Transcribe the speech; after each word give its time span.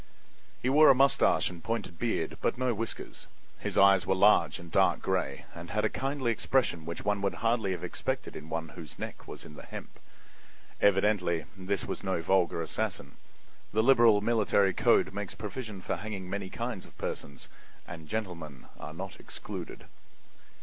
He 0.59 0.67
wore 0.67 0.89
a 0.89 0.95
moustache 0.95 1.51
and 1.51 1.63
pointed 1.63 1.99
beard, 1.99 2.35
but 2.41 2.57
no 2.57 2.73
whiskers; 2.73 3.27
his 3.59 3.77
eyes 3.77 4.03
were 4.03 4.15
large 4.15 4.57
and 4.57 4.71
dark 4.71 4.99
gray, 4.99 5.45
and 5.53 5.69
had 5.69 5.85
a 5.85 5.91
kindly 5.91 6.31
expression 6.31 6.85
which 6.87 7.05
one 7.05 7.21
would 7.21 7.35
hardly 7.35 7.69
have 7.73 7.83
expected 7.83 8.35
in 8.35 8.49
one 8.49 8.69
whose 8.69 8.97
neck 8.97 9.27
was 9.27 9.45
in 9.45 9.53
the 9.53 9.61
hemp. 9.61 9.99
Evidently 10.81 11.45
this 11.55 11.85
was 11.85 12.03
no 12.03 12.19
vulgar 12.19 12.63
assassin. 12.63 13.17
The 13.73 13.83
liberal 13.83 14.21
military 14.21 14.73
code 14.73 15.13
makes 15.13 15.35
provision 15.35 15.81
for 15.81 15.97
hanging 15.97 16.27
many 16.27 16.49
kinds 16.49 16.87
of 16.87 16.97
persons, 16.97 17.47
and 17.87 18.09
gentlemen 18.09 18.65
are 18.79 18.95
not 18.95 19.19
excluded. 19.19 19.85